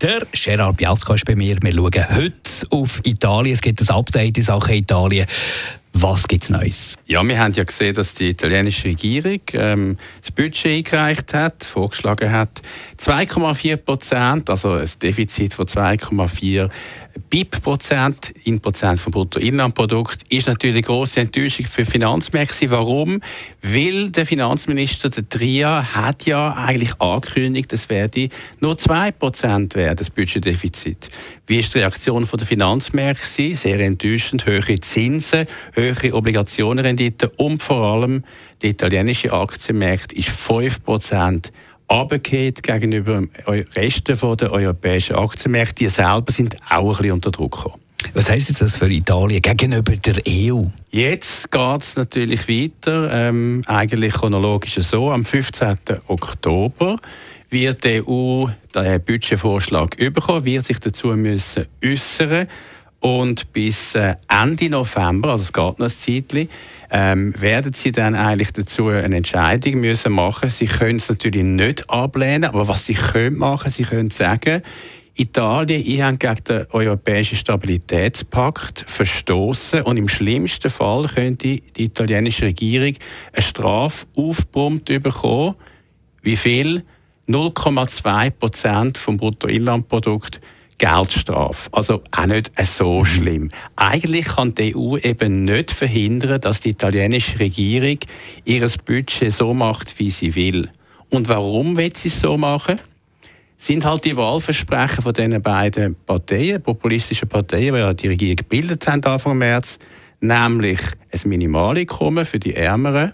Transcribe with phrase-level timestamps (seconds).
[0.00, 1.56] der Gerard Biasco ist bei mir.
[1.60, 3.52] Wir schauen heute auf Italien.
[3.52, 5.26] Es gibt ein Update in Sachen Italien.
[5.92, 6.94] Was gibt es Neues?
[7.06, 12.30] Ja, wir haben ja gesehen, dass die italienische Regierung ähm, das Budget eingereicht hat, vorgeschlagen
[12.30, 12.62] hat.
[12.98, 16.70] 2,4 Prozent, also ein Defizit von 2,4
[17.30, 22.70] BIP-Prozent in Prozent vom Bruttoinlandprodukt, ist natürlich eine grosse Enttäuschung für Finanzmärkte.
[22.70, 23.20] Warum?
[23.62, 28.28] Weil der Finanzminister, der Tria, hat ja eigentlich angekündigt, es werde
[28.60, 31.08] nur 2 Prozent werden, das Budgetdefizit.
[31.46, 33.54] Wie ist die Reaktion der Finanzmärkte?
[33.54, 34.46] Sehr enttäuschend.
[34.46, 38.24] Höhere Zinsen, höhere Obligationenrenditen und vor allem
[38.62, 41.52] die italienische Aktienmärkte ist 5 Prozent
[41.90, 43.30] runtergeht gegenüber dem
[43.76, 45.84] Rest der europäischen Aktienmärkte.
[45.84, 47.80] Die selber sind auch ein bisschen unter Druck gekommen.
[48.14, 50.62] Was heisst jetzt das für Italien gegenüber der EU?
[50.90, 55.10] Jetzt geht es natürlich weiter, ähm, eigentlich chronologisch so.
[55.10, 55.76] Am 15.
[56.06, 56.96] Oktober
[57.50, 62.46] wird die EU den Budgetvorschlag bekommen, wird sich dazu müssen äußern
[63.00, 66.48] und bis äh, Ende November, also es geht noch ein Zeitchen,
[66.90, 70.50] ähm, werden sie dann eigentlich dazu eine Entscheidung müssen machen.
[70.50, 74.62] Sie können es natürlich nicht ablehnen, aber was sie können machen, sie können sagen,
[75.16, 82.46] Italien, ich habe gegen den Europäischen Stabilitätspakt verstoßen und im schlimmsten Fall könnte die italienische
[82.46, 82.94] Regierung
[83.32, 85.56] eine Strafe aufbrummt bekommen.
[86.22, 86.84] Wie viel?
[87.28, 90.40] 0,2 Prozent vom Bruttoinlandprodukt
[90.80, 91.68] Geldstrafe.
[91.72, 93.50] Also auch nicht so schlimm.
[93.76, 97.98] Eigentlich kann die EU eben nicht verhindern, dass die italienische Regierung
[98.46, 100.70] ihr Budget so macht, wie sie will.
[101.10, 102.80] Und warum will sie es so machen?
[103.58, 108.88] Sind halt die Wahlversprechen von diesen beiden Parteien, populistischen Parteien, die ja die Regierung gebildet
[108.88, 109.78] haben Anfang März,
[110.20, 110.80] nämlich
[111.12, 113.12] ein Minimaleinkommen für die Ärmeren,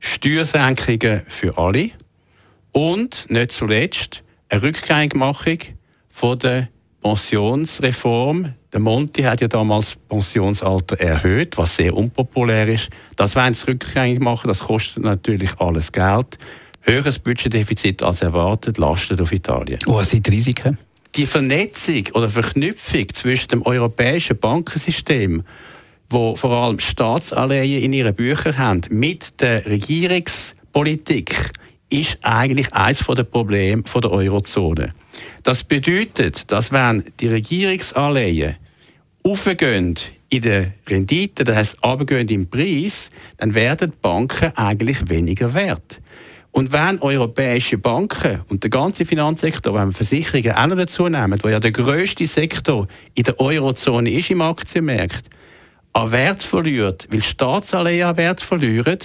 [0.00, 1.90] Steuersenkungen für alle
[2.72, 5.58] und nicht zuletzt eine Rückgängigmachung
[6.08, 6.68] von der
[7.04, 8.54] Pensionsreform.
[8.72, 12.88] Der Monti hat ja damals das Pensionsalter erhöht, was sehr unpopulär ist.
[13.14, 16.38] Das wollen sie rückgängig machen, das kostet natürlich alles Geld.
[16.80, 19.80] Höheres Budgetdefizit als erwartet lastet auf Italien.
[19.84, 20.78] Was sind die Risiken?
[21.14, 25.42] Die Vernetzung oder Verknüpfung zwischen dem europäischen Bankensystem,
[26.08, 31.52] wo vor allem Staatsanleihen in ihren Büchern haben, mit der Regierungspolitik,
[31.90, 34.92] ist eigentlich eines der Probleme der Eurozone.
[35.42, 38.56] Das bedeutet, dass wenn die Regierungsanleihen
[39.22, 39.96] aufgehen
[40.28, 46.00] in der Rendite, das heißt abgehen im Preis, dann werden die Banken eigentlich weniger wert.
[46.50, 51.48] Und wenn europäische Banken und der ganze Finanzsektor, wenn Versicherungen auch noch dazu nehmen, wo
[51.48, 55.24] ja der grösste Sektor in der Eurozone ist im Aktienmarkt,
[55.94, 58.98] an Wert verliert, weil Staatsanleihen an Wert verlieren,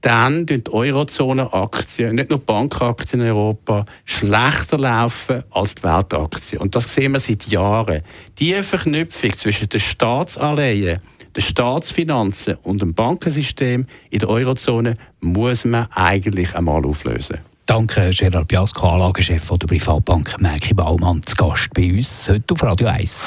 [0.00, 6.60] dann die Eurozone-Aktien, nicht nur Bankaktien in Europa, schlechter laufen als die Weltaktien.
[6.60, 8.02] Und das sehen wir seit Jahren.
[8.38, 11.00] Die Verknüpfung zwischen den Staatsanleihen,
[11.34, 17.38] den Staatsfinanzen und dem Bankensystem in der Eurozone muss man eigentlich einmal auflösen.
[17.66, 22.86] Danke, Gerard Biasco, Anlagechef der Privatbank Merki Baumann, zu Gast bei uns heute auf Radio
[22.86, 23.26] 1.